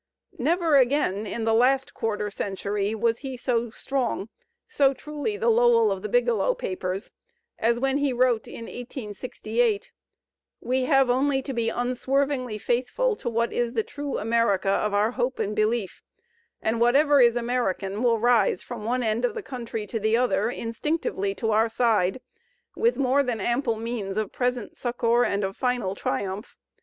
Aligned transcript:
Never 0.39 0.77
again 0.77 1.27
in 1.27 1.41
his 1.41 1.49
last 1.53 1.93
quarter 1.93 2.31
century 2.31 2.95
was 2.95 3.19
he 3.19 3.37
so 3.37 3.69
strong, 3.69 4.29
so 4.67 4.95
truly 4.95 5.37
the 5.37 5.47
Lowell 5.51 5.91
of 5.91 6.01
"The 6.01 6.09
Biglow 6.09 6.55
Papers," 6.57 7.11
as 7.59 7.77
when 7.79 7.99
he 7.99 8.11
wrote 8.11 8.47
in 8.47 8.63
1868: 8.63 9.91
"We 10.59 10.85
have 10.85 11.11
only 11.11 11.43
to 11.43 11.53
be 11.53 11.69
unswervingly 11.69 12.57
faithful 12.57 13.15
to 13.17 13.29
what 13.29 13.53
is 13.53 13.73
the 13.73 13.83
true 13.83 14.17
America 14.17 14.71
of 14.71 14.91
our 14.95 15.11
hope 15.11 15.37
and 15.37 15.55
belief, 15.55 16.01
and 16.63 16.81
whatever 16.81 17.21
is 17.21 17.35
American 17.35 18.01
will 18.01 18.17
rise 18.17 18.63
from 18.63 18.83
one 18.83 19.03
end 19.03 19.23
of 19.23 19.35
the 19.35 19.43
country 19.43 19.85
to 19.85 19.99
the 19.99 20.17
other 20.17 20.49
instinctively 20.49 21.35
to 21.35 21.51
our 21.51 21.69
side, 21.69 22.21
with 22.75 22.97
more 22.97 23.21
than 23.21 23.39
ample 23.39 23.75
means 23.77 24.17
of 24.17 24.33
present 24.33 24.75
succour 24.77 25.23
and 25.23 25.43
of 25.43 25.55
final 25.55 25.95
triimiph. 25.95 26.55